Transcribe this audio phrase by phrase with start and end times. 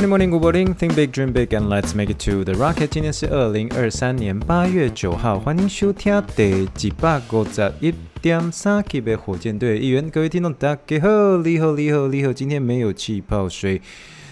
[0.00, 0.74] Morning, morning, good morning.
[0.74, 2.86] Think big, dream big, and let's make it to the rocket.
[2.86, 7.92] 今天是二零二三年八月九号，欢迎收听第一百五十一
[8.22, 10.08] 点三集的火箭队一员。
[10.08, 12.32] 各位听众，大家好，你好，你好，你好。
[12.32, 13.82] 今天没有气泡水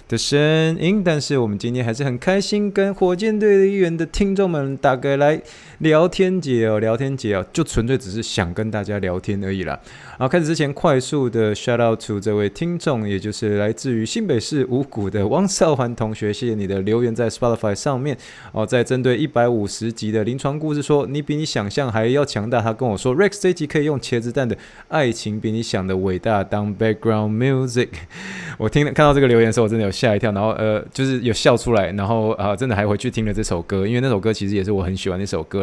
[0.09, 0.39] 的声
[0.81, 5.39] 音，但是我们今天还是很开心，跟火箭队的预言的听众们大概来
[5.79, 9.79] 聊天节哦，聊天节哦，就纯粹只是想跟大家聊天而已啦。
[10.19, 18.19] 好，开始之前快速的 shout out to 这位听众，也就是来自于新北市五股的汪少环同学，谢谢你的留言在 Spotify 上面
[18.51, 22.61] 哦，在针对一百五十集的临床故事说，你比你想象还要强大。
[22.61, 24.59] 他跟我说，Rex 这集可以用茄子蛋的
[24.89, 27.91] 爱情比你想的伟大当 background music。
[28.59, 35.63] 我听看到这个留言的时候，我真的有吓一跳，然后呃，就是有笑出来，然后啊、真的还回去听了这首歌，因为那首歌其实也是我很喜欢的一首歌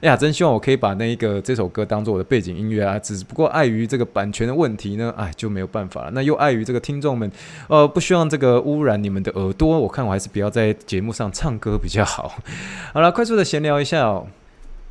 [0.00, 6.10] 哎呀，真希望我可以把那一个这首歌当做我的背景音乐啊，只不过碍于这个版权的问题呢，哎，就没有办法了。
[6.12, 7.30] 那又碍于这个听众们，
[7.68, 12.34] 呃，不希望这个污染你们的耳朵，我看我还是不要在节目上唱歌比较好。
[12.92, 14.26] 好了，快速的闲聊一下哦。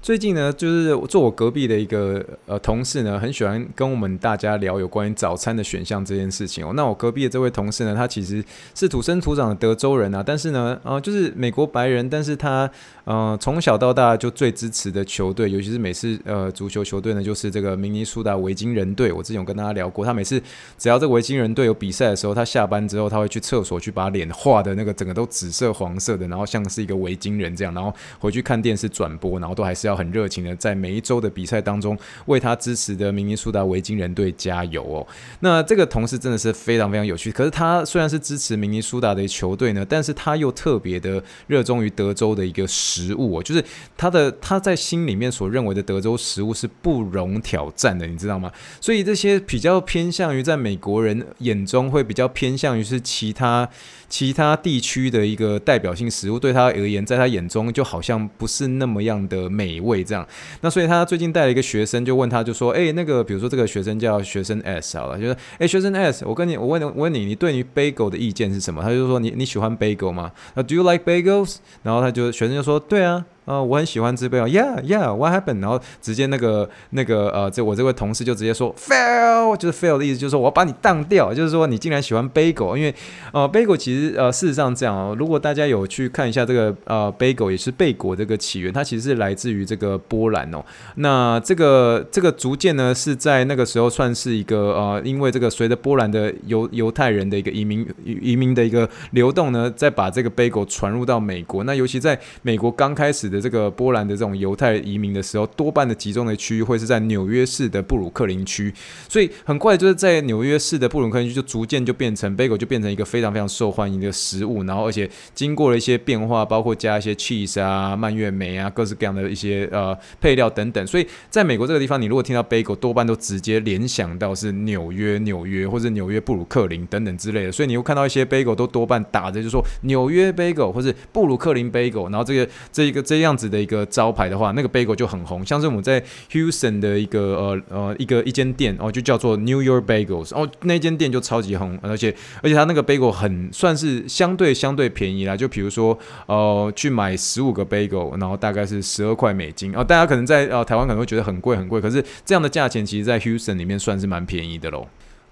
[0.01, 6.73] 最近呢，就是坐我隔壁的一个呃同事呢，很喜欢跟我们大家聊有关于早餐的选项这件事情哦。
[6.75, 12.69] 那我隔壁的这位同事呢，他其实是土生土长的德州人啊，但是呢，呃，就是美国白人，但是他
[13.05, 19.11] 呃从小到大就最支持的球队，尤其是每次呃足球球队呢，就是这个明尼苏达维京人队。
[19.11, 20.39] 我之前有跟大家聊过，他每次
[20.77, 29.95] 只要这个维京人队有比赛的时候，他下班之后他会去厕所去把脸画的那个整个都紫色黄色的，然后像是一个维京人这样，然后回去看电视转播，然后都还是要。
[29.95, 35.07] 很热情的在每一周的比赛当中为他支持的明尼苏达维京人队加油哦。
[35.39, 37.31] 那这个同事真的是非常非常有趣。
[37.31, 43.63] 可是他虽然是支持明尼苏达的球队呢，但是他又特别的热衷于德州的一个食物哦，就是
[43.97, 48.51] 他的他在心里面所认为的德州食物是不容挑战的，你知道吗？
[48.79, 53.67] 所以这些比较偏向于在美国人眼中会比较偏向于是其他。
[54.07, 60.25] 其他地区的一个代表性食物，对他而言，在他眼中就好像不是那么样的美味这样。
[60.61, 68.81] 那所以他最近带了一个学生，就问他就说：“诶，那个比如说这个学生叫学生 S 好了，就是：诶，学生 S，我跟你，我问我问你，你对于 bagel 的意见是什么？
[68.81, 70.31] 他就说：你你喜欢 bagel 吗？
[70.53, 71.57] 那 Do you like bagels？
[71.81, 75.61] 然后他就学生就说：对啊。”呃，我很喜欢吃 bagel Yeah, yeah, what happened？
[75.61, 82.93] 然后直接那个那个呃，这我这位同事就直接说 fail，就是 fail 的意思，就是说我要把你当掉，就是说你竟然喜欢 bagel，因为
[83.31, 90.65] 呃 bagel 其实呃事实上这样哦，如果大家有去看一下这个呃 bagel 也是贝果这个起源，它其实是来自于这个波兰哦。
[90.95, 101.63] 那这个这个逐渐呢是在那个时候算是一个呃，因为这个随着波兰的犹犹太人的一个移民移民的一个流动呢，再把这个 bagel 传入到美国。
[101.63, 103.34] 那尤其在美国刚开始的。
[103.41, 108.73] 这个波兰的这种犹太移民的时候，多半的集中的区域会是在纽约市的布鲁克林区，
[109.09, 133.24] 所以很快就是在纽约市的布鲁克林区就逐渐就变成 bagel 就变成一个非常非常受欢迎的食物，然后而且经过了一些变化，包括加一些 cheese 啊、蔓越莓啊、各式各样的一些呃配料等等，所以在美国这个地方，你如果听到 bagel，多半都直接联想到是纽约、纽约或者纽约布鲁克林等等之类的，所以你会看到一些 bagel 都多半打着就说纽约 bagel 或者布鲁克林 bagel，然后这个这一个这。
[133.25, 135.99] 这样子的一个招牌的话，那个 bagel 就很红，像是我们在
[136.29, 145.97] Houston 的一个呃呃一个一间店哦，就叫做 New York Bagels 哦，那间店就超级红，而且而且它那个 bagel 很算是相对相对便宜啦，就比如说
[146.27, 154.87] 呃去买十五个 bagel，然后大概是十二块美金哦，大家可能在呃台湾可能会觉得很贵很贵，可是这样的价钱其实在 Houston 里面算是蛮便宜的喽，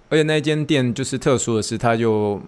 [0.10, 2.42] 而且那间店就是特殊的是，它就。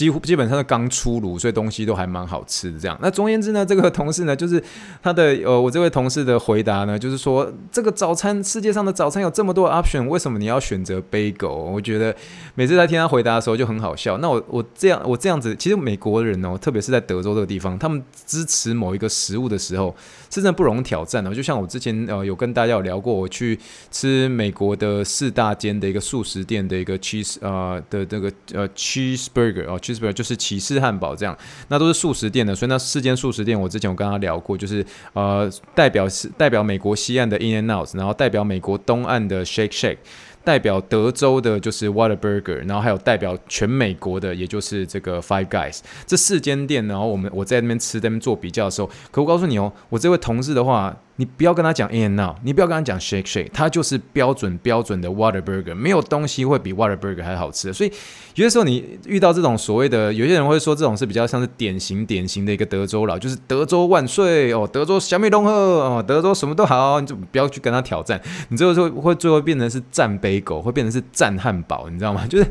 [0.00, 2.78] 几乎基本上是刚出炉，所以东西都还蛮好吃的。
[2.78, 4.62] 这样，那总而言之呢，这个同事呢，就是
[5.02, 11.52] 他的呃，我这位同事的回答呢，就是说这个早餐世界上的早餐有这么多 option，为什么你要选择 bagel？
[11.52, 12.16] 我觉得
[12.54, 14.16] 每次在听他回答的时候就很好笑。
[14.16, 19.94] 那我我这样我这样子，其实美国人哦，特别是在德州这个地方，他们支持某一个食物的时候，
[20.30, 21.34] 是真的不容挑战的。
[21.34, 23.58] 就像我之前呃有跟大家有聊过，我去
[23.90, 29.78] 吃美国的四大间的一个素食店的一个 cheese 呃的这个呃 cheeseburger 哦。
[30.12, 31.36] 就是起司汉堡这样，
[31.68, 39.98] 那都是素食店的，所以那四间素食店，我之前我跟他聊过，就是呃代表是代表美国西岸的 In and Out，然后代表美国东岸的 Shake Shake，。
[40.42, 45.80] 代表德州的就是 Water Burger，然后还有代表全美国的，也就是这个 Five Guys。
[46.06, 50.96] 这四间店，然后我们我在那边吃，在那边做比较的时候，可我告诉你哦，我这位同事的话。
[51.20, 57.70] 你不要跟他讲 In-N-Out，你不要跟他讲 Shake Shake，他就是标准标准的 water burger，没有东西会比 water burger 还好吃。
[57.74, 57.92] 所以
[58.36, 68.18] 有些时候你遇到这种所谓的，有些人会说这种是比较像是典型典型的一个德州佬，就是德州万岁哦，德州小米龙鹤哦，德州什么都好，你就不要去跟他挑战，
[68.48, 72.26] 你最后就会最后变成是战杯狗，会变成是战汉堡，你知道吗？
[72.26, 72.46] 就是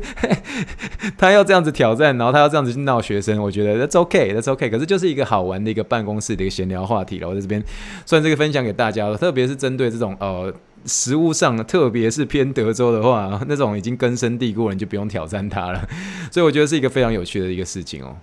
[1.18, 7.28] 他要这样子挑战，然后他要这样子去闹学生，我觉得 That's OK，That's OK，可是就是一个好玩的一个办公室的一个闲聊话题了。
[7.28, 7.60] 我在这边
[8.06, 8.59] 算这个分享。
[8.64, 10.52] 给大家了，特别是针对这种呃
[10.84, 15.88] 食物上，特别是偏德州的话，那种已经根深蒂固了，你就不用挑战它了。
[16.30, 18.16] 所以我觉得是一个非常有趣的一个事情哦。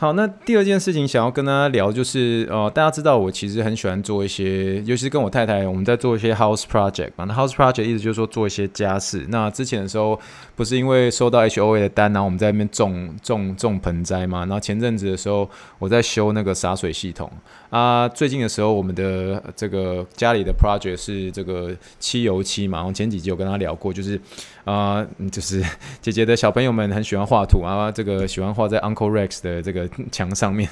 [0.00, 7.26] 好，那第二件事情想要跟大家聊，就是呃，大家知道我其实很喜欢做一些，尤其是跟我太太，我们在做一些 house project 嘛。
[7.26, 9.26] 那 house project 意思就是说做一些家事。
[9.28, 10.18] 那之前的时候，
[10.56, 14.38] 不是因为收到 HOA 的单，然后我们在那边种种种盆栽嘛。
[14.38, 15.46] 然后前阵子的时候，
[15.78, 17.30] 我在修那个洒水系统
[17.68, 18.08] 啊。
[18.08, 22.78] 最近的时候，我们的这个家里的 project 是这个漆油漆嘛。
[22.78, 24.18] 然后前几集有跟他聊过，就是。
[24.64, 25.64] 啊、就是
[26.00, 30.68] 姐姐的小朋友们很喜欢画图啊，这个喜欢画在 Uncle Rex 的这个 墙上面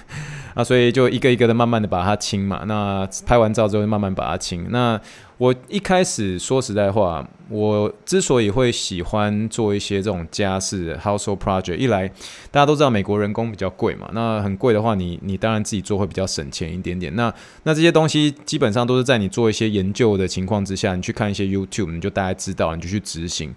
[0.55, 2.63] 啊，所以就一个一个的慢慢的把它清嘛。
[2.67, 4.67] 那拍完照之后，慢慢把它清。
[4.71, 5.01] 那
[5.39, 12.09] 我一开始说实在话，我之所以会喜欢做一些这种家事 household project，一来
[12.51, 17.15] 大家都知道美国人工比较贵嘛，那很贵的话你，你你当然自己做会比较省钱一点点。
[17.15, 17.33] 那
[17.63, 23.55] 那这些东西基本上都是在你做一些研究的情况之下，你去看一些 YouTube，你就大概知道，你就去执行。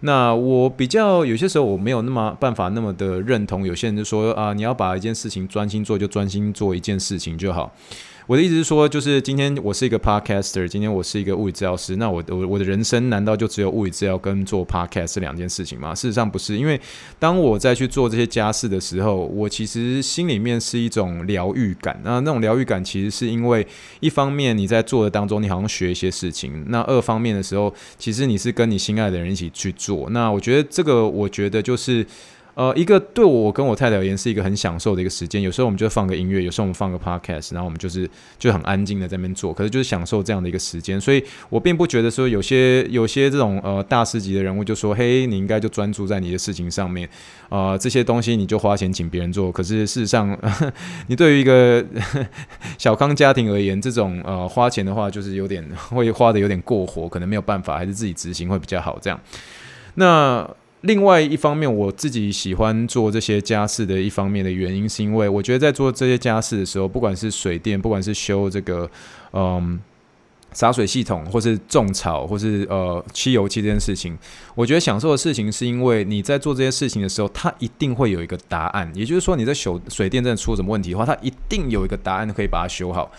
[0.00, 7.74] 那我比较有些时候我没有那么办法那么的认同，有些人就说啊，你要把一件事情专心做，就专心做一件事情就好。
[8.26, 15.94] 我的意思是说，就是今天我是一个 podcaster，今天我是一个物理治疗师，那我我我的人生难道就只有物理治疗跟做 podcast 这两件事情吗？
[15.94, 16.80] 事实上不是，因为
[17.18, 22.00] 当我在去做这些家事的时候，我其实心里面是一种疗愈感。
[22.02, 23.66] 那那种疗愈感其实是因为
[24.00, 30.08] 一方面你在做的当中，你好像学一些事情；那二方面的时候，其实你是跟你心爱的人一起去做。
[30.08, 32.06] 那我觉得这个，我觉得就是。
[32.54, 35.42] 呃，一个对我跟我太太而言是一个很享受的一个时间。
[35.42, 38.08] 有时候我们就放个音乐，有时候我们放个 podcast，然后我们就是
[38.38, 41.00] 就很安静的在那边做，可是就是享受这样的一个时间。
[41.00, 47.08] 所以我并不觉得说有些有些这种呃大师级的人物就说，嘿，你应该就专注在你的事情上面，
[47.48, 49.50] 呃，这些东西你就花钱请别人做。
[49.50, 50.38] 可是事实上，
[51.08, 51.84] 你对于一个
[52.78, 58.98] 小康家庭而言，这种呃花钱的话，就是有点会花得有点过火，可能没有办法，还是自己执行会比较好。
[59.02, 59.20] 这样，
[59.94, 60.48] 那。
[60.84, 68.88] 另外一方面，我自己喜欢做这些家事的一方面的原因，是因为我觉得在做这些家事的时候，不管是水电，不管是修这个
[69.32, 69.80] 嗯
[70.52, 74.16] 洒水系统，或是种草，或是呃漆油漆这件事情，
[74.54, 78.92] 我觉得享受的事情是因为你在做这些事情的时候，它一定会有一个答案。
[78.94, 83.10] 也就是说，你在修水电真的出什么问题的话，它一定有一个答案可以把它修好。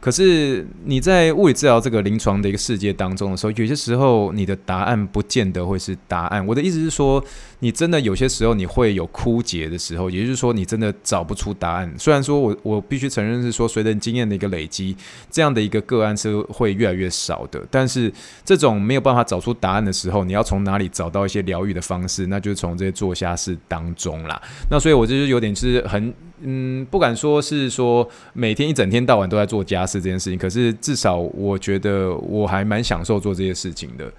[0.00, 6.44] 可是你在物理治疗这个临床的一个世界当中的时候，有些时候你的答案不见得会是答案。
[6.46, 7.22] 我的意思是说，
[7.58, 11.94] 你真的有些时候你会有枯竭的时候，也就是说你真的找不出答案。
[11.98, 14.96] 虽然说我我必须承认是说，随着经验的一个累积，
[15.30, 17.60] 这样的一个个案是会越来越少的。
[17.70, 18.10] 但是
[18.42, 22.26] 这种没有办法找出答案的时候，你要从哪里找到一些疗愈的方式？
[22.26, 24.40] 那就是从这些做家事当中啦。
[24.70, 26.14] 那所以我就是有点是很。
[26.42, 34.10] 嗯，不敢说是说每天一整天到晚都在做家事这件事情，可是至少我觉得我还蛮享受做这些事情的。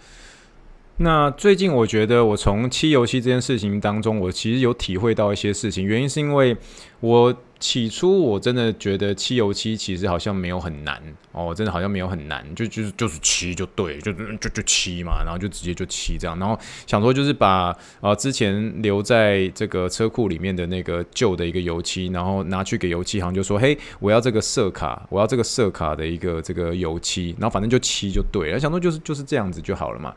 [0.98, 6.56] 那最近我觉得我从漆油漆这件事情当中，我其实有体会到一些事情，原因是因为
[7.00, 7.36] 我。
[7.62, 11.00] 起初我真的觉得漆油漆其实好像没有很难
[11.32, 16.58] 哦，真的好像没有很难，就就是就是漆就对，就就就漆嘛，然后就直接就漆这样，然后
[16.88, 30.12] 想说就是把呃之前留在这个车库里面的那个旧的一个油漆，然后拿去给油漆行，就说嘿，我要这个色卡，我要这个色卡的一个这个油漆，然后反正就漆就对了，想说就是就是这样子就好了嘛。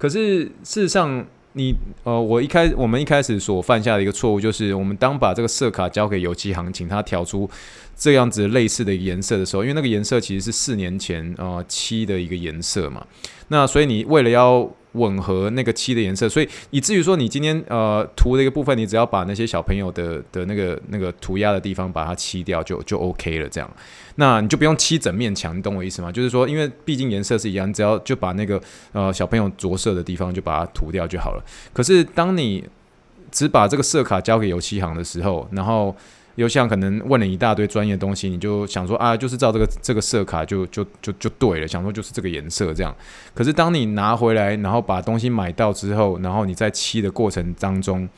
[0.00, 1.24] 可是事实上。
[1.54, 7.50] 你呃，我一开我们一开始所犯下的一个错误，就是我们当把这个色卡交给油漆行，请他调出
[7.96, 13.04] 这样子类似的颜色的时候，因为那个颜色其实是四年前呃漆的一个颜色嘛，
[13.48, 23.70] 那所以你为了要吻合那个漆的颜色，所以以至于说你今天呃涂的一个部分，你只要把那些小朋友的的那个那个涂鸦的地方把它漆掉就就 OK 了，这样。
[24.16, 26.10] 那你就不用漆整面墙，你懂我意思吗？
[26.10, 28.60] 就是说，因为毕竟颜色是一样，你只要就把那个
[28.92, 31.44] 呃小朋友着色的地方就把它涂掉就好了。
[31.72, 32.64] 可是当你
[33.30, 35.94] 只把这个色卡交给油漆行的时候，然后
[36.40, 42.96] 有像可能问了一大堆专业的东西，你就想说啊，就是照这个这个色卡就就就就对了，想说就是这个颜色这样。
[43.34, 48.08] 可是当你拿回来，然后把东西买到之后，然后你在漆的过程当中，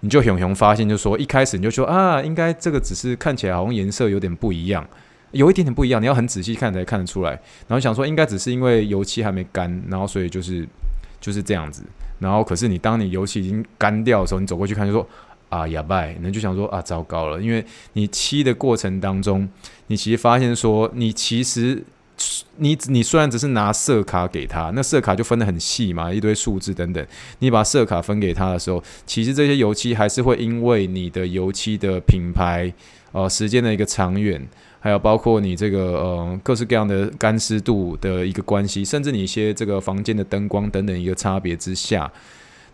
[0.00, 4.88] 你就熊熊发现，就说一开始你就说啊，应该这个只是看起来好像颜色有点不一样，
[5.32, 7.32] 有一点点不一样，你要很仔细看才看得出来。
[7.68, 10.66] 然后想说应该只是因为油漆还没干，然后所以就是
[11.20, 11.82] 就是这样子。
[12.20, 15.06] 然后可是你当你油漆已经干掉的时候，你走过去看就说。
[15.50, 19.46] 啊，哑巴，那就想说啊，糟糕了，因为你漆的过程当中，
[19.88, 21.82] 你其实发现说，你其实
[22.58, 27.04] 你你虽然只是拿色卡给他，那色卡就分得很细嘛，一堆数字等等，
[27.40, 32.72] 你把色卡分给他的时候，其实这些油漆还是会因为你的油漆的品牌，
[33.12, 34.40] 呃，时间的一个长远，
[34.78, 42.08] 还有包括你这个呃各式各样的干湿度的一个关系，甚至你一些这个房间的灯光等等一个差别之下。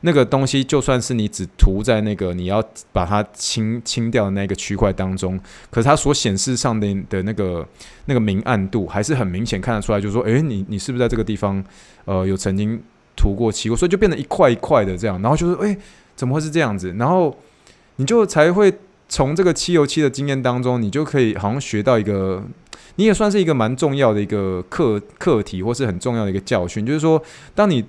[0.03, 2.63] 那个东西就算是你只涂在那个你要
[2.93, 7.67] 把它清清掉的那个区块当中，可是它所显示上的的那个
[8.05, 11.65] 那个明暗度还是很明显看得出来，就是说，诶，你你是不是在这个地方
[12.05, 12.81] 呃有曾经
[13.17, 15.77] 涂过漆过，所以就变得一块一块的这样，然后就是诶，
[16.15, 16.95] 怎么会是这样子？
[16.99, 17.37] 然后
[17.97, 18.73] 你就才会
[19.09, 22.45] 从这个漆油漆的经验当中，你就可以好像学到一个，
[22.97, 27.21] 你也算是一个蛮重要的一个课课题，或是很重要的一个教训，就是说，
[27.55, 27.83] 当你。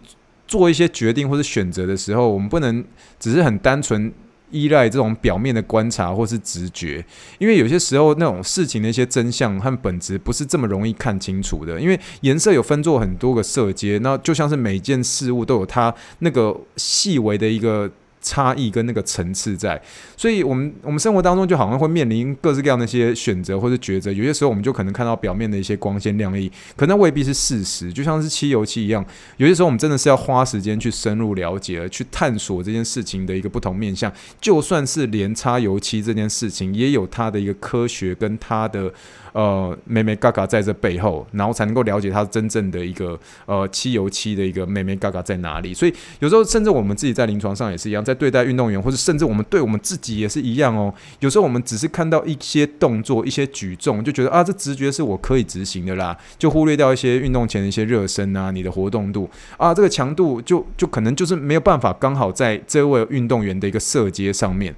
[0.48, 2.84] 做一些决定或者选择的时候，我们不能
[3.20, 4.12] 只是很单纯
[4.50, 7.06] 依赖这种表面的观察或是直觉，
[7.38, 11.80] 因为有些时候那种事情的一些真相和本质不是这么容易看清楚的。
[11.80, 17.92] 因为颜色有分做很多个色阶，那就像是每件事物都有它那个细微的一个。
[18.28, 19.82] 差异跟那个层次在，
[20.18, 24.12] 所以我们我们生活当中就好像会面临各式各样的一些选择或者抉择。
[24.12, 27.94] 有些时候我们就可能看到表面的一些光鲜亮丽，可那未必是事实。
[27.94, 29.06] 就像是漆油漆一样，
[29.38, 34.12] 有些时候我们真的是要花时间去深入了解，去探索这件事情的一个不同面向。
[34.42, 38.92] 就算是连擦油漆这件事情，也有它的一个科学跟它的。
[39.34, 45.76] 呃，眉眉嘎嘎在这背后，然后才能够了解它真正的一个呃漆油漆的一个眉眉嘎嘎在哪里。
[45.76, 50.94] 所以有时候甚至我们自己在临床上也是一样，在对待运动员，或者甚至我们对我们自己也是一样哦。
[51.20, 64.76] 有时候我们只是看到一些动作、一些举重，就觉得啊，这直觉是我可以执行的啦，就忽略掉一些运动前的一些热身啊，你的活动度啊，这个强度就就可能就是没有办法刚好在这位运动员的一个色阶上面。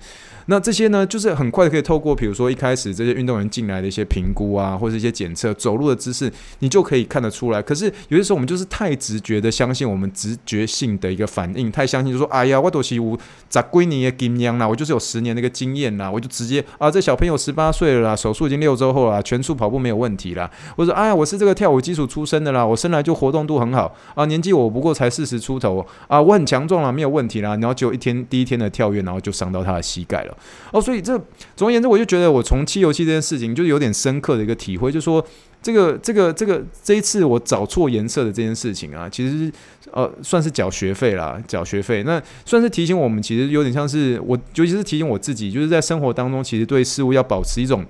[0.49, 7.61] 那这些呢，就是很快可以透过，比如说一开始这些运动员进来的一些评估啊，或者一些检测，走路的姿势，你就可以看得出来。
[7.61, 13.15] 可是有些时候我们就是太直觉的相信我们直觉性的一个反应，太相信就说，哎呀，我都是五
[13.47, 20.49] 十几年的经验啦，我就是有十年的一个经验啦，我就直接啊，这小朋友十八岁了啦，手术已经六周后了，全速跑步没有问题啦。
[20.75, 27.51] 或者说，哎呀，我是这个跳舞基础出身的啦，我生来就活动度很好啊，年纪我不过才四十出头啊，我很强壮了，没有问题啦。
[27.57, 30.35] 然后就一天第一天的跳跃，然后就伤到他的膝盖了。
[30.71, 31.19] 哦，所以这
[31.55, 35.25] 总而言之，我就觉得我从漆油漆这件事情，就是有点深刻的一个体会，就是说
[35.61, 39.51] 这个这个这个这一次我找错颜色的这件事情啊，其实
[39.91, 47.85] 呃算是缴学费啦，缴学费，那算是提醒我们，其实有点像是我，尤其是提醒我自己，就是在生活当中，其实对事物要保持一种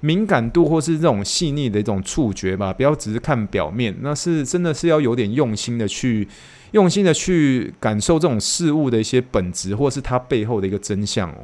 [0.00, 6.28] 敏感度，或是这种细腻的一种触觉吧，不要只是看表面，那是真的是要有点用心的去
[6.70, 11.38] 用心的去感受这种事物的一些本质，或是它背后的一个真相哦。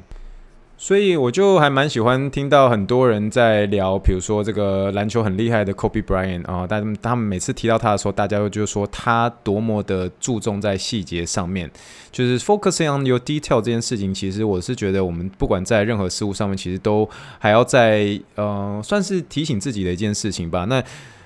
[0.76, 11.71] 所以我就还蛮喜欢听到很多人在聊，比如说这个篮球很厉害的 Kobe Bryant 啊，但他们每次提到他的时候，大家就说他多么的注重在细节上面，
[12.11, 20.64] 就是 focusing on your detail 这件事情，其实我是觉得我们不管在任何事物上面，其实都还要在呃，算是提醒自己的一件事情吧。
[20.64, 20.83] 那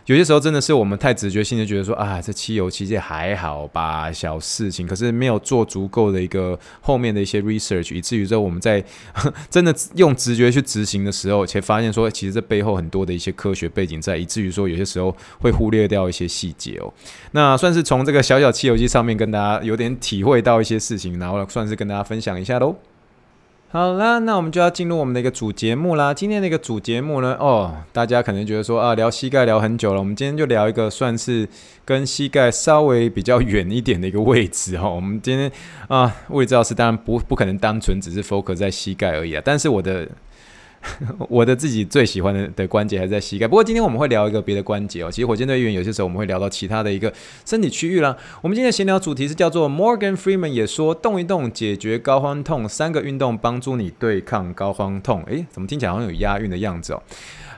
[0.09, 8.83] 有些时候真的是我们太直觉性的觉得说啊，这漆油其实还好吧，小事情，可是没有做足够的一个后面的一些 research，以至于说我们在
[9.51, 16.91] 真的用直觉去执行的时候，且发现说其实这背后很多的一些科学背景在，以至于说有些时候会忽略掉一些细节哦。
[17.33, 22.75] 那算是从这个小小漆油机上面跟大家有点体会到一些事情，然后算是跟大家分享一下喽。
[23.71, 26.15] 好啦，那我们就要进入我们的一个主节目啦。
[26.15, 31.47] 今天的一个主节目呢，哦，大家可能觉得说啊，聊膝盖聊很久了，我们今天就聊一个算是
[31.85, 34.89] 跟膝盖稍微比较远一点的一个位置哈。
[34.91, 35.53] 我们今天
[35.89, 40.09] 啊，物理治疗师当然不不可能单纯只是 focus 在膝盖而已啊，但是我的。
[41.29, 45.11] 我的自己最喜欢的的关节还是在膝盖，不过今天我们会聊一个别的关节哦。
[45.11, 47.13] 其实火箭队员有些时候我们会聊到其他的一个
[47.45, 48.17] 身体区域啦。
[48.41, 55.23] 我们今天的闲聊主题是叫做 Morgan Freeman 也说动一动解决高肓痛，三个运动帮助你对抗高肓痛。
[55.27, 57.03] 诶，怎么听起来好像有押韵的样子哦？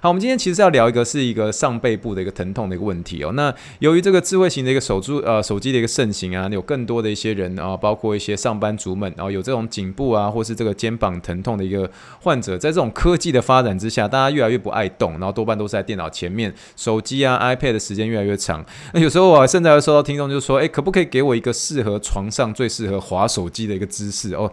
[0.03, 3.33] 好，我们今天其实要聊一个是一个上背部的一个疼痛的一个问题哦。
[3.33, 11.91] 那由于这个智慧型的一个手机呃手机的一个盛行啊，有更多的一些人啊，包括一些上班族们，然后有这种颈部啊或是这个肩膀疼痛的一个
[12.23, 18.65] 患者，在这种科技的发展之下，大家越来越不爱动，然后多半都是在电脑前面，手机啊 iPad 的时间越来越长。
[18.95, 24.51] 那有时候我甚至会收到听众就说，诶，可不可以给我一个适合床上最适合滑手机的一个姿势哦？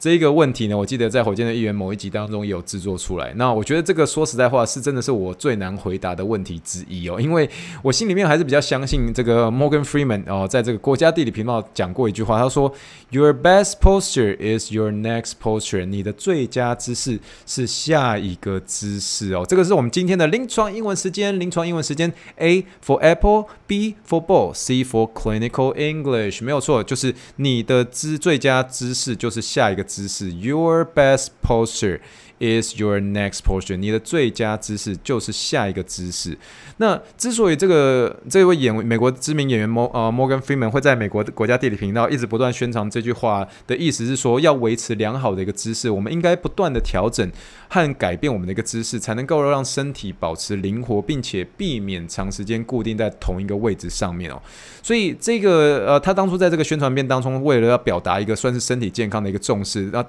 [0.00, 3.32] 这一个问题呢，我记得在火箭的议员某一集当中也有制作出来。
[3.34, 7.50] 那我觉得这个说实在话是真的是我最难回答的问题之一哦，因为
[7.82, 12.72] 我心里面还是比较相信这个 Morgan Freeman 哦，在这个国家地理频道讲过一句话，他说
[13.10, 19.44] Your best posture is your next posture，你的最佳姿势是下一个姿势哦。
[19.48, 29.87] 这个是我们今天的临床英文时间，临床英文时间 A for Apple，B for ball，C for clinical English，没有错，就是你的姿最佳姿势就是下一个。
[29.88, 32.00] 姿势，Your best posture
[32.40, 33.76] is your next posture。
[33.76, 36.36] 你的最佳姿势就是下一个姿势。
[36.78, 47.28] 那之所以这个这位演美国知名演员摩呃 Morgan Freeman 会在美国国家地理频道一直不断宣传这句话的意思是说，要维持良好的一个姿势，我们应该不断的调整
[47.68, 54.40] 和改变我们的一个姿势，才能够让身体保持灵活，并且避免长时间固定在同一个位置上面哦。
[54.82, 60.04] 所以这个呃，他当初在这个宣传片当中，为了要表达一个算是身体健康的一个重视，那。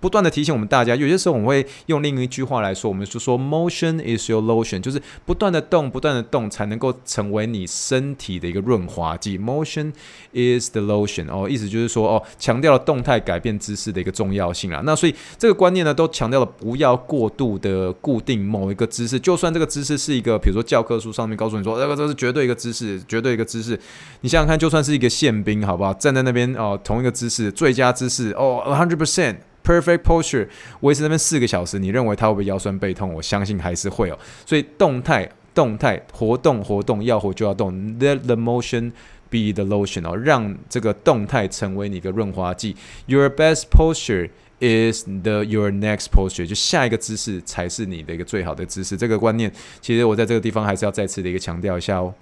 [0.00, 9.38] 不断的提醒我们大家，有些时候我们会用另一句话来说，我们就说 “motion is your lotion”，就是不断的动，不断的动，才能够成为你身体的一个润滑剂。
[9.38, 9.92] “Motion
[10.32, 14.80] is the lotion” 哦，意思就是说哦，强调了动态改变姿势的一个重要性啦。
[14.84, 23.78] 那所以这个观念呢，都强调了不要过度的固定某一个姿势，就算这个姿势是一个，比如说教科书上面告诉你说，这个这是绝对一个姿势，绝对一个姿势。
[24.20, 25.92] 你想想看，就算是一个宪兵，好不好？
[25.94, 29.36] 站在那边哦，同一个姿势，最佳姿势哦，a hundred percent。
[29.64, 30.46] Perfect posture，
[30.80, 33.14] 维持那边四个小时，你认为他会不会腰酸背痛？
[33.14, 34.18] 我相信还是会哦。
[34.44, 38.92] 所以动态、动态活动、活动要活就要动，Let the motion
[39.30, 42.76] be the lotion 哦，让这个动态成为你的润滑剂。
[43.06, 44.28] Your best posture
[44.60, 48.98] is the your next posture，就下一个姿势才是你的一个最好的姿势。
[48.98, 52.14] 这个观念，其实我在这个地方还是要再次的一个强调一下哦。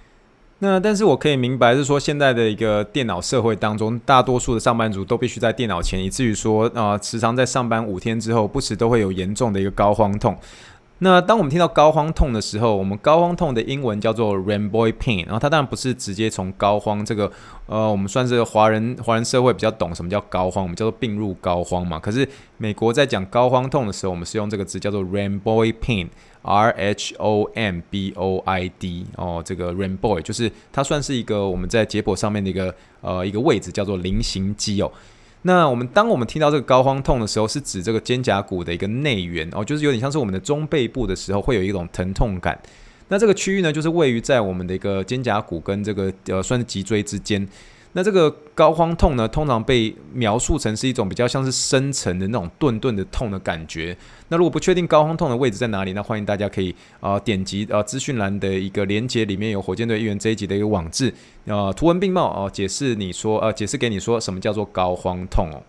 [0.65, 10.39] 那但是我可以明白是说，现在的一个电脑社会当中，大多数的上班族都必须在电脑前，以至于说啊、时常在上班五天之后，不时都会有严重的一个高肓痛。
[11.05, 17.29] 那当我们听到膏肓痛的时候，我们膏肓痛的英文叫做 rainbow pain，然后它当然不是直接从膏肓这个
[17.67, 21.99] 呃，我们算是华人华人社会比较懂什么叫膏肓，我们叫做病入膏肓嘛。
[21.99, 26.07] 可是美国在讲膏肓痛的时候，我们是用这个字叫做 rainbow pain。
[26.45, 34.91] R H O M B O I D 哦，这个 rainbow 就是它算是一个我们在解剖上面的一个呃一个位置，叫做菱形肌哦。
[35.43, 42.59] 那我们当我们听到这个膏肓痛的时候，是指这个肩胛骨的一个内缘哦，就是有点像是我们的中背部的时候会有一种疼痛感。
[43.09, 47.47] 那这个区域呢，就是位于在我们的一个肩胛骨跟这个呃算是脊椎之间。
[47.95, 53.95] 那这个膏肓痛呢，通常被描述成是一种比较像是深层的那种钝钝的痛的感觉。
[54.29, 61.11] 那如果不确定膏肓痛的位置在哪里，那欢迎大家可以啊、呃、点击啊资讯栏的一个连接，里面有火箭队议员这一集的一个网字
[61.47, 65.61] 啊、呃、图文并茂啊、解释你说呃解释给你说什么叫做膏肓痛哦。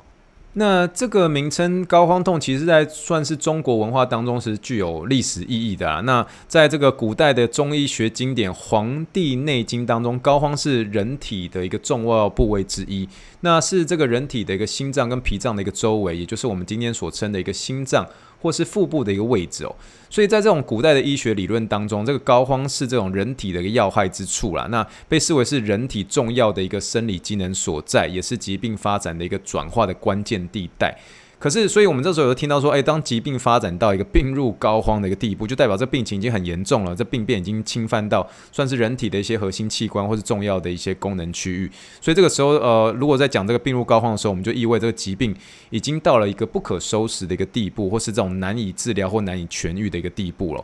[0.54, 6.02] 那这个名称膏肓痛，其实在算是中国文化当中是具有历史意义的啊。
[6.02, 13.10] 那在这个古代的中医学经典《黄帝内经》当中，膏肓是人体的一个重要部位之一，
[13.42, 18.08] 那是这个人体的一个心脏跟脾脏的一个周围，也就是我们今天所称的一个心脏。
[18.44, 19.74] 或是腹部的一个位置哦，
[20.10, 30.98] 所以在这种古代的医学理论当中，这个膏肓是这种人体的一个要害之处啦，那被视为是人体重要的一个生理机能所在，也是疾病发展的一个转化的关键地带。
[31.40, 41.70] 可是，所以我们这时候有听到说，诶，当疾病发展到一个病入膏肓的一个地步，就代表这病情已经很严重了，这病变已经侵犯到算是人体的一些核心器官或是重要的一些功能区域。
[42.00, 45.36] 所以这个时候，呃，如果在讲这个病入膏肓的时候，我们就意味这个疾病
[45.70, 50.64] 已经到了一个不可收拾的一个地步，或是这种难以治疗或难以痊愈的一个地步了。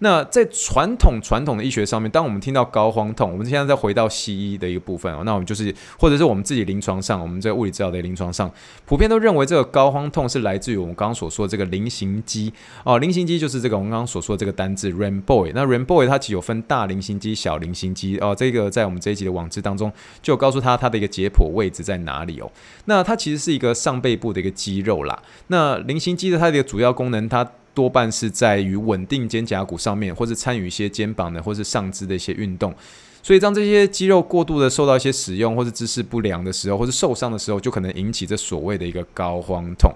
[0.00, 8.50] 那在传统传统的医学上面，当我们听到膏肓痛，我们现在再回到西医的一个部分哦，那我们就是或者是我们自己临床上，我们在物理治疗的临床上，
[8.84, 12.52] 普遍都认为这个膏肓痛是来自于我们刚刚所说的这个菱形肌
[12.84, 15.52] 哦，菱形肌就是这个我们刚刚所说的这个单字 r a i n b o y。
[15.54, 22.50] 那 r a i n b o y 它其实有分大菱形肌、小菱形肌哦，这个在我们这一集的网志当中就告诉他它的一个解剖位置在哪里哦。
[22.84, 25.22] 那它其实是一个上背部的一个肌肉啦。
[25.46, 32.74] 那菱形肌的它的一个主要功能，它多半是在于稳定肩胛骨上面，或是参与一些肩膀的或是上肢的一些运动。
[33.22, 39.92] 所以当这些肌肉过度的受到一些使用，或是姿势不良的时候，或是受伤的时候，就可能引起这所谓的一个高肓痛。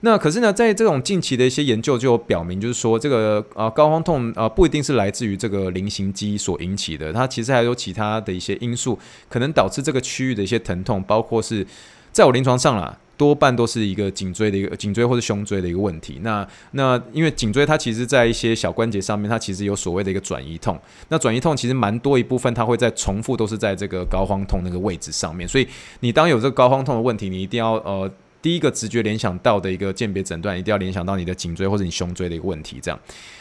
[0.00, 11.66] 那可是呢，在这种近期的一些研究就表明，就是说这个啊高肓痛啊不一定是来自于这个菱形肌所引起的，它其实还有其他的一些因素可能导致这个区域的一些疼痛，包括是
[12.12, 16.20] 在我临床上啦，多半都是一个颈椎的一个颈椎或者胸椎的一个问题。
[16.22, 20.80] 那那因为颈椎它其实在一些小关节上面，它其实有所谓的一个转移痛。
[21.10, 25.46] 那转移痛其实蛮多一部分，它会在重复都是在这个高肓痛那个位置上面。
[25.46, 25.68] 所以
[26.00, 28.10] 你当有这个高肓痛的问题，你一定要呃。
[28.40, 32.98] 第一个直觉联想到的一个鉴别诊断，一定要联想到你的颈椎或者你胸椎的一个问题，这样。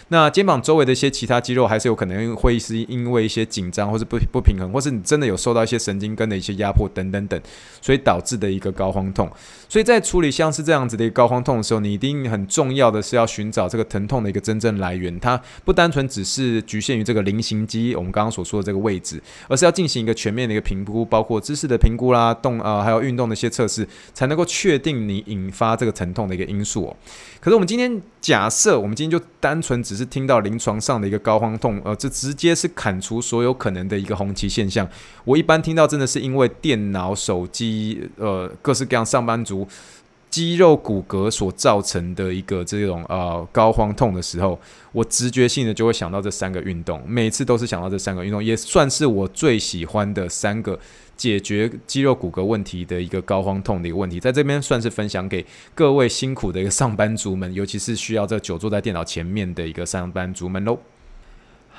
[0.09, 7.39] 那肩膀周围的一些其他肌肉，还是有可能会是因为一些紧张或是不不平衡，或是你真的有受到一些神经根的一些压迫等等等，
[7.81, 9.29] 所以导致的一个高肓痛。
[9.67, 26.95] 所以在处理像是这样子的一个高肓痛的时候，你一定很重要的是要寻找这个疼痛的一个真正来源，它不单纯只是局限于这个菱形肌我们刚刚所说的这个位置，而是要进行一个全面的一个评估，包括姿势的评估啦、动啊、还有运动的一些测试，才能够确定你引发这个疼痛的一个因素哦。
[27.41, 34.87] 可是我们今天假设，我们今天就单纯只是听到临床上的一个高肓痛，呃，这直接是砍除所有可能的一个红旗现象。
[35.25, 39.67] 我一般听到真的是因为电脑、手机，呃，各式各样上班族
[40.29, 44.59] 肌肉骨骼所造成的一个这种呃高肓痛的时候，
[44.91, 50.79] 我直觉性的就会想到这三个运动，每次都是想到这三个运动，也算是我最喜欢的三个。
[51.17, 60.77] 解决肌肉骨骼问题的一个膏肓痛的一个问题，在这边算是分享给各位辛苦的一个上班族们，尤其是需要这久坐在电脑前面的一个上班族们喽。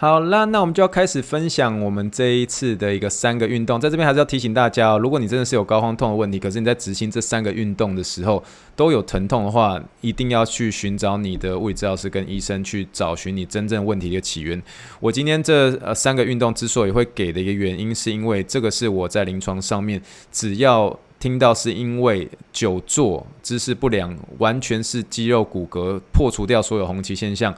[0.00, 3.80] 好啦，那我们就要开始分享我们这一次的一个三个运动。
[3.80, 8.40] 在这边还是要提醒大家哦，如果你真的是有高肓痛的问题，可是你在执行这三个运动的时候
[8.76, 14.62] 都有疼痛的话，一定要去寻找你的物理治疗师跟医生去找寻你真正问题的起源。
[15.00, 27.52] 我今天这呃三个运动之所以会给的一个原因，是因为这个是我在临床上面只要听到是因为久坐姿势不良，完全是肌肉骨骼破除掉所有红旗现象。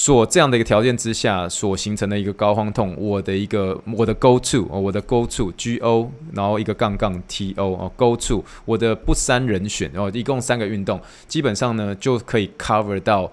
[0.00, 13.28] 所这样的一个条件之下，所形成的一个高肓痛，我的一个我的 go to，我的 go to G O，然后一个杠杠 T O 哦，go to 我的不三人选，然后一共三个运动，基本上呢就可以 cover 到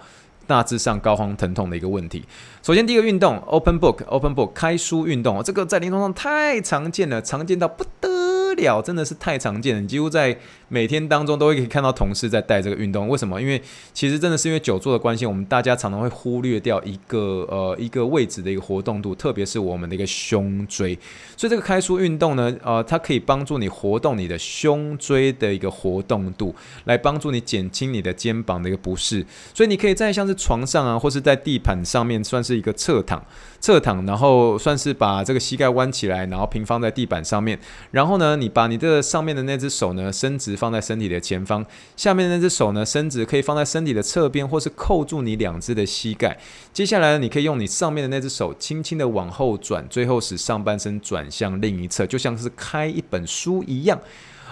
[0.48, 2.24] 大致上高肓疼痛的一个问题。
[2.64, 8.10] 首先第一个运动 open book open book 开书运动，这个在临床上太常见了，常见到不得
[8.54, 10.38] 了，真的是太常见了，你几乎在。
[10.68, 13.40] 每天当中都会可以看到同事在带这个运动，为什么？
[13.40, 13.62] 因为
[13.94, 20.98] 其实真的是因为久坐的关系，我们大家常常会忽略掉一个呃一个位置的一个活动度，特别是我们的一个胸椎。
[21.38, 26.54] 所以这个开书运动呢，呃，它可以帮助你活动你的胸椎的一个活动度，
[26.86, 29.24] 来帮助你减轻你的肩膀的一个不适。
[29.54, 33.24] 所以你可以在像是床上啊，或是在地板上面，算是一个侧躺，
[33.66, 37.58] 侧躺，然后算是把这个膝盖弯起来，然后平放在地板上面，
[37.90, 40.56] 然后呢，你把你的上面的那只手呢伸直。
[40.56, 41.66] 放在身体的前方，
[41.98, 46.38] 下面的那只手呢伸直，可以放在身体的侧边，或是扣住你两只的膝盖。
[46.72, 54.00] 接下来，你可以用你上面的那只手轻轻的往后转，最后使上半身转向另一侧，就像是开一本书一样。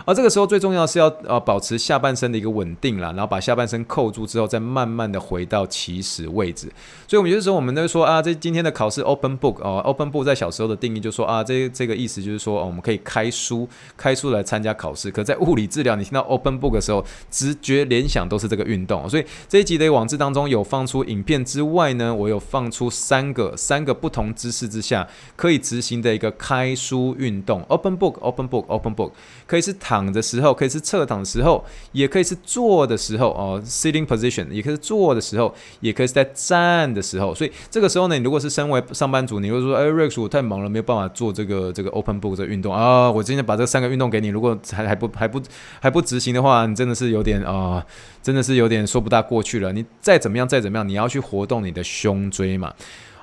[0.06, 6.72] 而这个时候最重要是要呃保持下半身的一个稳定啦，然后把下半身扣住之后，再慢慢的回到起始位置。
[7.08, 15.12] 所以，我们有的时候我们都会说啊，这今天的考试 open book 哦，open book 在小时候的定义就是说啊，这这个意思就是说，哦，我们可以开书开书来参加考试。
[15.12, 19.08] 可在物理治疗，你听到 open book 的时候，直觉联想都是这个运动。
[19.10, 27.62] 所以这一集的网志当中有放出影片之外呢，我有放出三个三个不同姿势之下可以执行的一个开书运动。
[27.70, 29.12] open book open book open book
[29.46, 37.36] 可以是躺的时候，可以是侧躺的时候，也可以是坐的时候哦，sitting position，也可以是坐的时候，也可以是在站的时候。
[37.36, 43.12] 所以这个时候呢，你如果是身为上班族，你会说，哎，Rex，我太忙了，没有办法做这个这个 open book 这运动啊。
[43.12, 45.42] 我今天把这三个运动给你，如果还还不还不
[45.82, 47.86] 还不执行的话，你真的是有点啊，
[48.22, 49.74] 真的是有点说不大过去了。
[49.74, 52.74] 你再怎么样，再怎么样，你要去活动你的胸椎嘛。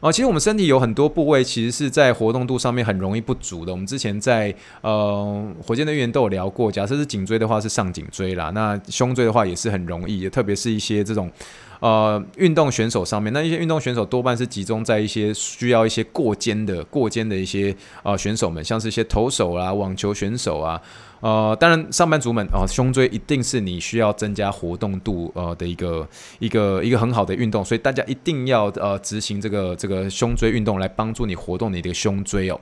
[0.01, 3.73] 哦，其实我们身体有很多部位，其实是在活动度上面很容易不足的。
[3.73, 11.31] 我们之前在呃火箭队员都有聊过，假设是颈椎的话是上颈椎啦，那胸椎的话也是很容易，特别是一些这种
[11.81, 20.81] 呃运动选手上面，那一些运动选手多半是集中在一些需要一些过肩的过肩的一些呃选手们，像是一些投手啦、网球选手啊。
[21.21, 32.59] 呃，当然，上班族们啊、呃，胸椎一定是你需要增加活动度呃的一个一个一个很好的运动，所以大家一定要呃执行这个这个胸椎运动来帮助你活动你的胸椎哦。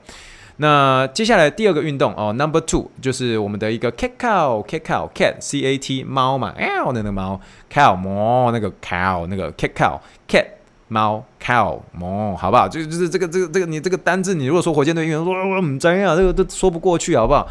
[0.60, 7.40] 那接下来第二个运动哦，Number Two 就是我们的一个 cat cow cat cow cat c a t 猫嘛，l 那个猫
[7.72, 10.44] cow 猫那个 cow 那个 cat cow cat
[10.88, 12.68] 猫 cow 猫，好不好？
[12.68, 17.46] 就就是这个这个这个你这个单字，你如果说火箭队员说我们这样，这个都说不过去，好不好？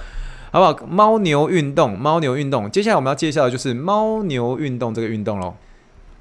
[0.52, 0.88] 好不好？
[0.88, 5.54] 猫牛运动，猫牛运动，接下来我们要介绍的就是猫牛运动这个运动喽。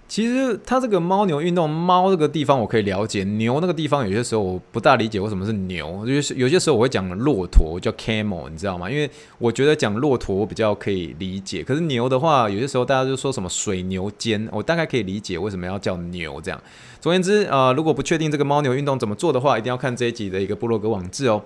[0.09, 8.89] 其实它这个猫牛运动，猫这个地方我可以了解，牛那个地方有些时候我不大理解为什么是牛，就是有些时候我会讲骆驼叫 camel，你知道吗？
[8.89, 16.63] 因为我觉得讲骆驼我比较可以理解，可是牛的话，有些时候大家就说什么水牛肩，我大概可以理解为什么要叫牛这样。
[17.01, 21.43] 总而言之，啊、呃，如果不确定这个猫牛运动怎么做的话，一定要看这一集的一个部落格网志哦。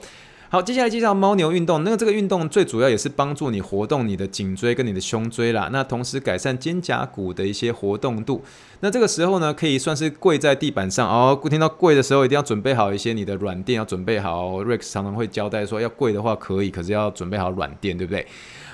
[0.53, 1.85] 好，接下来介绍猫牛运动。
[1.85, 5.69] 那个这个运动最主要也是帮助你活动你的颈椎跟你的胸椎啦。
[5.71, 8.43] 那同时改善肩胛骨的一些活动度。
[8.81, 11.41] 那这个时候呢，可以算是跪在地板上哦。
[11.49, 14.61] 听到跪的时候，一定要准备好一些你的软垫，要准备好。
[14.65, 18.27] Rex 常常会交代说，要跪的话可以，可是要准备好软垫，对不对？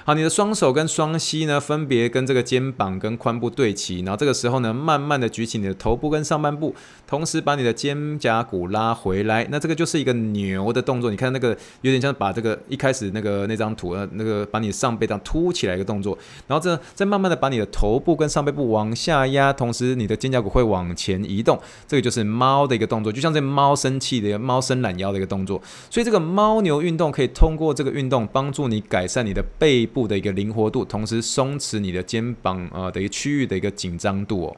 [0.06, 6.72] 好，你的双手跟双膝呢，分别跟这个肩膀跟髋部对齐，然后这个时候呢，慢慢的举起你的头部跟上半部，
[7.08, 11.10] 同时把你的肩胛骨拉回来，那这个就是一个牛的动作。
[11.10, 11.48] 你看那个
[11.80, 16.16] 有点像把这个一开始那个那张图呃，那个把你上背这样凸起来一个动作，
[16.46, 25.60] 然后这再慢慢的把你的头部跟上背部往下压，同时你的肩胛骨会往前移动，这个就是猫的一个动作，就像这猫生气的猫伸懒腰的一个动作。
[25.90, 34.56] 所以这个猫牛运动可以通过这个运动帮助你改善你的背部的一个灵活度，同时松弛你的肩膀啊的一个区域的一个紧张度哦。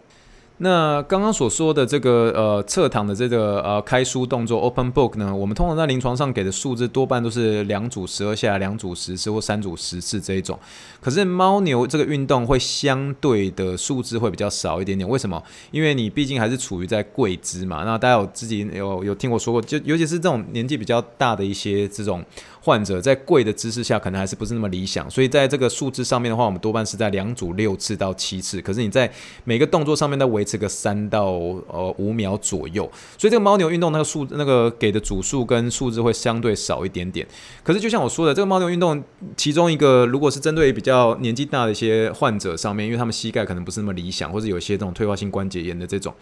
[0.60, 10.58] 那刚刚所说的这个呃侧躺的这个呃开书动作 open book 呢，我们通常在临床上给的数字多半都是两组十二下、两组十次或三组十次这一种。
[11.00, 15.40] 可是猫牛这个运动会相对的数字会比较少一点点，为什么？
[15.70, 17.84] 因为你毕竟还是处于在跪姿嘛。
[17.84, 22.24] 那大家有自己有有听我说过，就尤其是这种年纪比较大的一些这种
[22.60, 25.08] 患者，在跪的姿势下可能还是不是那么理想。
[25.08, 28.60] 所以在这个数字上面的话，我们多半是在两组六次到七次。
[28.60, 29.08] 可是你在
[29.44, 30.48] 每个动作上面都维。
[30.48, 37.26] 持个三到呃五秒左右，所以这个猫牛运动那个数那个给的组数跟数字会相对少一点点。
[37.62, 39.04] 可是就像我说的，这个猫牛运动
[39.36, 46.14] 其中一个，如果是针对比较年纪大的一些患者上面，因为他们膝盖可能不是那么理想，或者有一些这种退化性关节炎的这种，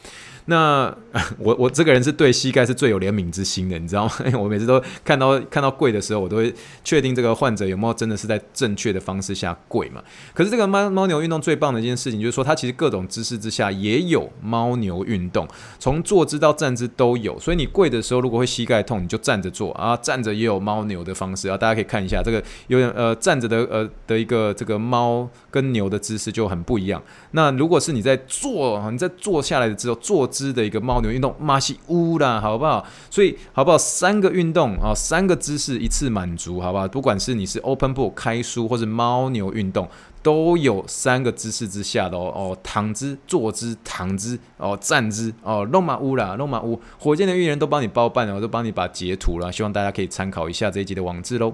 [0.46, 0.92] 那
[1.38, 4.12] 我我这个人是对膝盖是最有怜悯之心的，你知道吗？
[4.38, 10.02] 我每次都看到看到跪的时候，我都会确定这个患者有没有真的是在正确的方式下跪嘛。
[10.32, 14.30] 可是这个猫猫牛运动最棒的一件事情就是说，它其实各种姿势之下也有。
[14.42, 27.02] 猫牛运动，从坐姿到站姿都有，所以你跪的时候如果会膝盖痛，你就站着坐啊，站着也有猫牛的方式啊，大家可以看一下这个有点呃站着的呃的一个这个猫跟牛的姿势就很不一样。
[27.32, 32.84] 那如果是你在坐，你在坐下来的之后坐姿的一个猫牛运动，马西乌啦，好不好？
[33.10, 33.78] 所以好不好？
[33.78, 36.86] 三个运动啊，三个姿势一次满足，好不好？
[36.88, 39.88] 不管是你是 open book 开书或是猫牛运动。
[40.22, 51.52] 都有三个姿势之下的哦哦，躺姿、坐姿、躺姿哦，站姿哦，弄马乌啦，弄马乌，火箭的育人都帮你包办了，我都帮你把截图了，希望大家可以参考一下这一集的网志喽。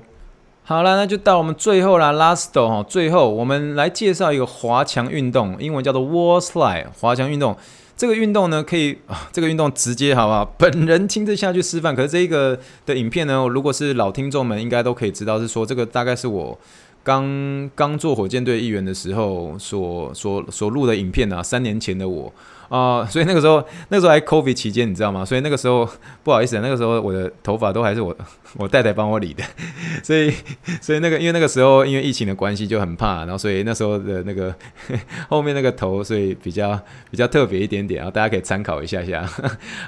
[0.64, 7.54] 好了，那就到我们最后啦，last 哈，最后我们来介绍一个滑墙运动，英文叫做 wall slide 滑墙运动。
[7.96, 10.44] 这个运动呢，可以啊，这个运动直接好不好？
[10.59, 11.94] 本人亲自下去示范。
[11.94, 16.59] 可是这个的影片呢，如果是老听众们应该都可以知道，是说这个大概是我。
[17.05, 22.33] 刚刚做火箭队议员的时候所所所录的影片啊，三年前的我。
[22.72, 25.22] 啊、所以那个时候， 那个时候还 COVID 期间，你知道吗？
[25.26, 25.87] 所以那个时候
[26.24, 28.16] 不好意思，那个时候我的头发都还是我
[28.56, 29.44] 我太太帮我理的，
[30.02, 30.32] 所以
[30.80, 34.54] 所以那个因为那个时候因为疫情的关系就很怕，然后所以那时候的那个
[35.28, 36.80] 后面那个头，所以比较
[37.11, 39.22] 比较特别一点点，然后大家可以参考一下下。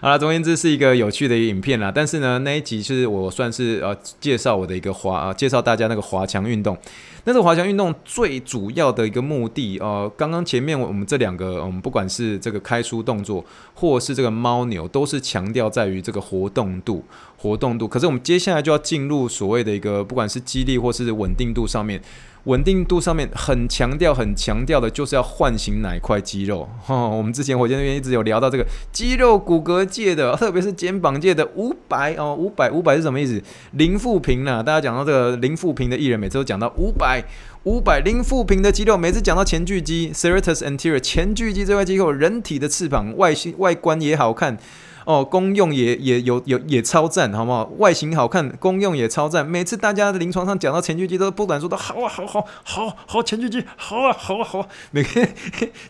[0.02, 1.90] 好了，总而言之是一个有趣的影片啦。
[1.94, 6.76] 但是呢，那一集是我算是呃介绍我的一个滑啊，介绍大家那个滑墙运动。
[7.24, 17.02] 那这滑翔运动最主要的一个目的，呃，刚刚前面我们这两个，我们不管是这个开书动作，或是这个猫牛，都是强调在于这个活动度，
[17.38, 17.88] 活动度。
[17.88, 22.00] 可是我们接下来就要进入所谓的一个，不管是肌力或是稳定度上面。
[22.44, 26.68] 稳定度上面很强调，很强调的就是要唤醒哪一块肌肉？
[26.84, 33.42] 哈， 我们之前火箭那边一直有聊到这个肌肉骨骼界的， 特别是肩膀界的五百哦，五百五百是什么意思？
[33.72, 34.62] 零负平呢？
[34.62, 37.24] 大家讲到这个零负平的艺人，每次都讲到五百
[37.64, 44.58] 五百零负平的肌肉，每次讲到前锯肌 （serratus anterior） 前锯肌这块肌肉，人体的翅膀外形外观也好看。
[45.04, 47.70] 哦，功用也也有有也超赞，好不好？
[47.78, 49.46] 外形好看，功用也超赞。
[49.46, 54.66] 每次大家的临床上讲到前锯肌，都不敢说的好啊，好好好好前锯肌，好啊，好啊，好啊。
[54.92, 55.28] 每个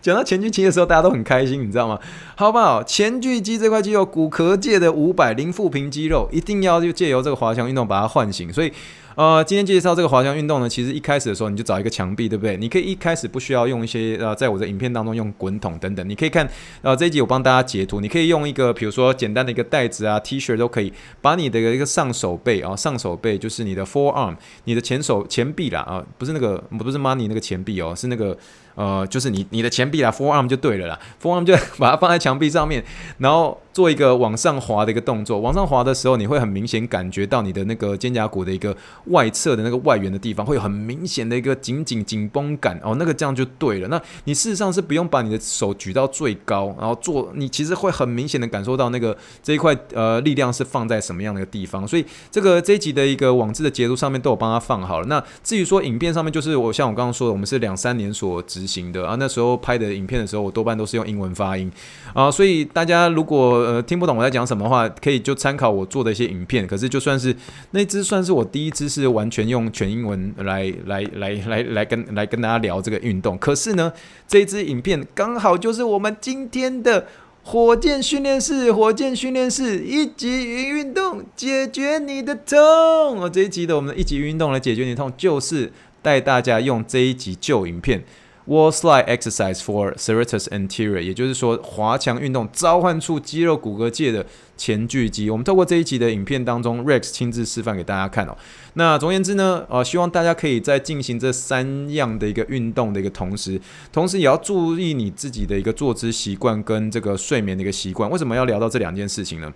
[0.03, 1.98] 讲到前锯肌的时候，大家都很开心，你知道吗？
[2.35, 2.83] 好不好？
[2.83, 8.53] 前锯肌这块肌肉，骨骼界的五百零负平肌肉，一定要就借由这个滑翔运动把它唤醒。
[8.53, 8.72] 所以。
[9.16, 12.57] 呃，今天介绍这个滑翔运动呢，其实一开始的时候你就找一个墙壁，对不对？
[12.57, 16.48] 你可以一开始不需要用一些呃，在我的影片当中用滚筒等等，你可以看
[16.83, 28.37] 呃这一集我帮大家截图，你可以用一个比如说简单的一个袋子啊、T 恤都可以，把你的一个上手背啊、上手背就是你的 forearm，你的前手前臂啦啊、不是那个不是 money 那个前臂哦，是那个。
[28.74, 32.84] 呃，就是你你的前臂啦，forearm 就对了啦，forearm 就把它放在墙壁上面，
[33.18, 35.38] 然后做一个往上滑的一个动作。
[35.38, 43.87] 往上滑的时候，你会很明显感觉到你的那个肩胛骨的一个外侧的那个外缘的地方，会有很明显的一个紧紧紧绷感哦，那个这样就对了。
[43.87, 51.87] 那你事实上是不用把你的手举到最高，然后做，你其实会很明显的感受到那个这一块呃力量是放在什么样的一个地方。
[51.87, 55.06] 所以这个这一集的一个网志的截图上面都有帮他放好了。
[55.06, 58.63] 那至于说影片上面，就是我像我刚刚说的，我们是两三年所执。
[58.66, 61.70] 行的啊，那时候拍的影片的时候，我多半都是用英文发音
[62.12, 66.66] 啊，所以大家如果呃听不懂我在讲什么的话，可以就参考我做的一些影片。
[66.66, 67.35] 可是就算是
[67.70, 73.37] 那支，算是我第一支是完全用全英文来来来来来跟来跟大家聊这个运动。
[73.38, 73.92] 可是呢，
[74.27, 77.07] 这一支影片刚好就是我们今天的
[77.42, 83.16] 火箭训练室，火箭训练室一级云运动解决你的痛。
[83.16, 88.03] 我这一集的我们的一级运动来解决你的痛，就是带大家用这一集旧影片。
[88.46, 94.26] Wall slide exercise for serratus anterior，也就是说滑墙运动召唤出肌肉骨骼界的
[94.59, 95.30] 前锯肌。
[95.30, 98.37] 我们透过这一集的影片当中，Rex 亲自示范给大家看哦。
[98.74, 103.59] 那总而言之呢，呃，希望大家可以在进行这三样的一个运动的一个同时，
[103.90, 108.11] 同时也要注意你自己的一个坐姿习惯跟这个睡眠的一个习惯。
[108.11, 109.50] 为什么要聊到这两件事情呢？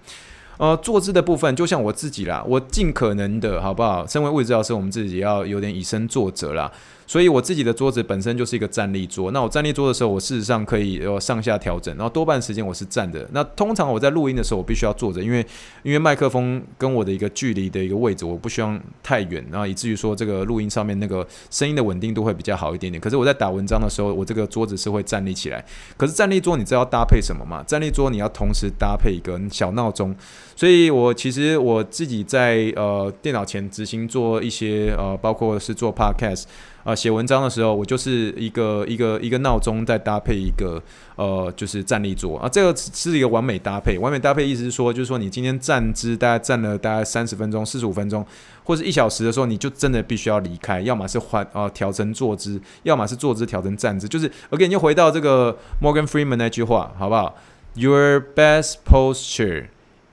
[0.59, 4.07] 呃，坐姿的部分，就像我自己啦，我尽可能的好不好？
[4.07, 6.71] 身为物理治疗师，我们自己要有点以身作则啦。
[7.07, 9.31] 所以我自己的桌子本身就是一个站立桌。
[9.31, 13.27] 那我站立桌的时候，我事实上可以呃上下调整，然后多半时间我是站的。
[13.33, 15.47] 那通常我在录音的时候，我必须要坐着，因为
[15.83, 23.01] 因为麦克风跟我的一个距离的一个位置，我不希望太远，然后以至于说这个录音上面那个声音的稳定度会比较好一点点。
[23.01, 25.64] 可是我在打文章的时候，我这个桌子是会站立起来。
[25.97, 27.64] 可是站立桌你知道搭配什么吗？
[27.66, 30.14] 站立桌你要同时搭配一个小闹钟。
[30.59, 36.47] 所以我其实我自己在呃电脑前执行做一些呃，包括是做 podcast。
[36.83, 40.83] 啊，写文章的时候，我就是一个一个一个闹钟，再搭配一个
[41.14, 43.97] 呃，就是站立桌啊，这个是一个完美搭配。
[43.99, 48.27] 完美搭配意思是说，就是说你今天站姿大概站了大概三十分钟、四十五分钟，
[48.64, 54.09] 或者一小时的时候，你就真的必须要离开，要么是换啊调成坐姿，要么是坐姿调成站姿。
[54.09, 57.37] 就是 OK，又回到这个 Morgan Freeman 那句话，好不好
[57.75, 59.66] ？Your best posture。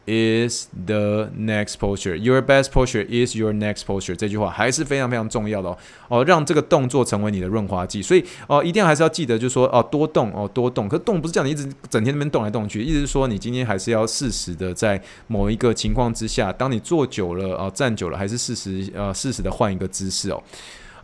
[0.08, 2.16] Is the next posture.
[2.16, 4.16] Your best posture is your next posture.
[4.16, 5.78] 这句话还是非常非常重要的哦。
[6.08, 8.04] 哦，让这个动作成为你的润滑剂。
[8.04, 10.88] 所以哦，一定还是要记得，就是说哦，多动哦，多动。
[10.88, 20.44] 可动不是叫你一直整天那边动来动去，意思是说你今天还是要适时的在某一个情况之下，当你坐久了哦，站久了，还是适时呃适时的换一个姿势哦。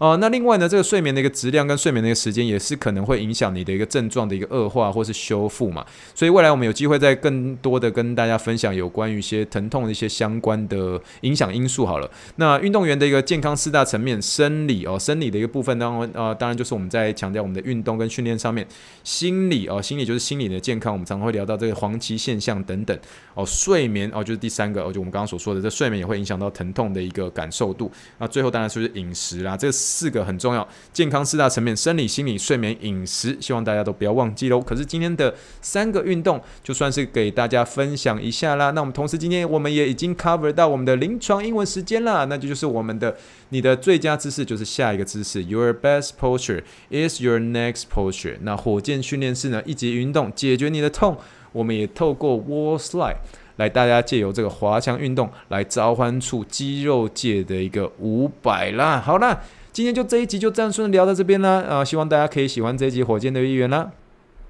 [0.01, 5.85] 哦，那另外呢，这个睡眠的一个质量跟睡眠的一个时间，也是可能会影响你的一个症状的一个恶化或是修复嘛。
[6.15, 12.09] 所以未来我们有机会再更多的跟大家分享有关于一些疼痛的一些相关的影响因素好了。
[12.37, 18.67] 那运动员的一个健康四大层面，生理哦，生理的一个部分当中，呃，当然就是我们在强调我们的运动跟训练上面。
[19.03, 22.97] 心理哦，心理就是心理的健康，我们常会聊到这个黄芪现象等等
[23.35, 23.45] 哦。
[23.45, 27.91] 睡眠哦，就是第三个哦，就我们刚刚所说的，这睡眠也会影响到疼痛的一个感受度。
[28.17, 29.90] 那最后当然就是饮食啦，这个。
[29.91, 33.38] 四个很重要，健康四大层面：生理、心理、睡眠、饮食。
[33.41, 34.62] 希望大家都不要忘记喽。
[34.62, 38.71] 可是今天的三个运动，就算是给大家分享一下啦。
[38.71, 42.23] 那我们同时今天我们也已经 cover 到我们的临床英文时间啦。
[42.25, 43.15] 那就就是我们的
[43.49, 48.38] 你的最佳姿势就是下一个姿势，Your best posture is your next posture。
[48.41, 51.17] 那火箭训练室呢，一级运动解决你的痛。
[51.51, 53.17] 我们也透过 Wall Slide。
[53.58, 58.99] 来，大家借由这个滑墙运动来召唤出肌肉界的一个五百啦。
[58.99, 59.39] 好啦，
[59.73, 61.62] 今天就这一集就这样顺聊到这边啦。
[61.62, 63.91] 啊、希望大家可以喜欢这一集火箭的一员啦。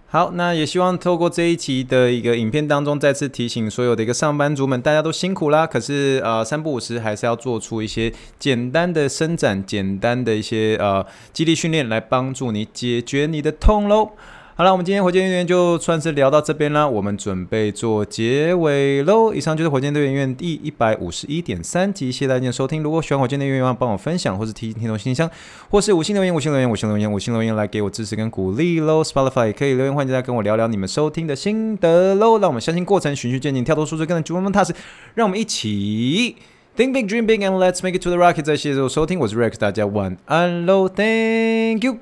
[0.07, 5.65] 好，那也希望透过这一集的一个影片当中，再次提醒所有的一个上班族们，大家都辛苦啦。
[5.65, 14.10] 可是呃，三不五时还是要做出一些简单的伸展，简单的一些呃肌力训练，来帮助你解决你的痛喽。
[14.53, 19.33] 好了，我们今天火箭队员就算是聊到这边啦，我们准备做结尾喽。
[19.33, 22.83] 以上就是火箭队员第一百五十一点三集，谢谢大家收听。
[22.83, 25.27] 如果喜欢火箭队员，帮我分享，或是提醒听众信箱，
[25.69, 29.01] 或是五星留言，五星留言，五星留言，五星留言来给我支持跟鼓励喽。
[29.01, 32.37] Spotify 也可以留言，欢迎大家跟我聊聊你们收听的心得喽。
[32.37, 34.75] 让我们相信过程，循序渐进，跳脱舒适圈，跟着主人们踏实。
[35.15, 36.35] 让我们一起
[36.75, 38.43] Think big, dream big, and let's make it to the rocket。
[38.43, 41.97] 在谢谢收听，我是 Rex，大家晚安喽，Thank you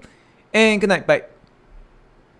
[0.52, 1.39] and good night, bye。